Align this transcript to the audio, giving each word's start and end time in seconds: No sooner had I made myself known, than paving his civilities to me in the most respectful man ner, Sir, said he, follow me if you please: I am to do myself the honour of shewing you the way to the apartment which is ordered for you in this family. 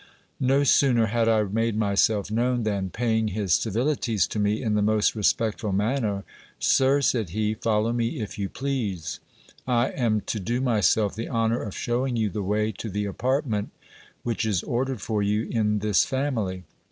No 0.39 0.63
sooner 0.63 1.05
had 1.05 1.29
I 1.29 1.43
made 1.43 1.77
myself 1.77 2.31
known, 2.31 2.63
than 2.63 2.89
paving 2.89 3.27
his 3.27 3.53
civilities 3.53 4.25
to 4.29 4.39
me 4.39 4.59
in 4.59 4.73
the 4.73 4.81
most 4.81 5.13
respectful 5.13 5.71
man 5.71 6.01
ner, 6.01 6.23
Sir, 6.57 7.01
said 7.01 7.29
he, 7.29 7.53
follow 7.53 7.93
me 7.93 8.19
if 8.19 8.39
you 8.39 8.49
please: 8.49 9.19
I 9.67 9.89
am 9.89 10.21
to 10.21 10.39
do 10.39 10.59
myself 10.59 11.13
the 11.15 11.29
honour 11.29 11.61
of 11.61 11.75
shewing 11.77 12.15
you 12.17 12.31
the 12.31 12.41
way 12.41 12.71
to 12.79 12.89
the 12.89 13.05
apartment 13.05 13.69
which 14.23 14.43
is 14.43 14.63
ordered 14.63 15.03
for 15.03 15.21
you 15.21 15.47
in 15.51 15.77
this 15.77 16.03
family. 16.03 16.63